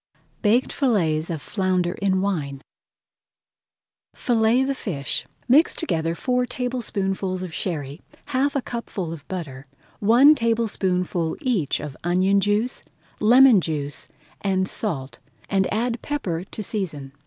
BAKED 0.41 0.73
FILLETS 0.73 1.29
OF 1.29 1.39
FLOUNDER 1.43 1.91
IN 2.01 2.21
WINE 2.21 2.63
Fillet 4.15 4.63
the 4.63 4.73
fish. 4.73 5.27
Mix 5.47 5.75
together 5.75 6.15
four 6.15 6.47
tablespoonfuls 6.47 7.43
of 7.43 7.53
Sherry, 7.53 8.01
half 8.25 8.55
a 8.55 8.63
cupful 8.63 9.13
of 9.13 9.27
butter, 9.27 9.63
one 9.99 10.33
tablespoonful 10.33 11.37
each 11.41 11.79
of 11.79 11.95
onion 12.03 12.39
juice, 12.39 12.83
lemon 13.19 13.61
juice, 13.61 14.07
[Page 14.07 14.15
140] 14.39 14.57
and 14.59 14.67
salt, 14.67 15.19
and 15.51 15.71
add 15.71 16.01
pepper 16.01 16.45
to 16.45 16.63
season. 16.63 17.11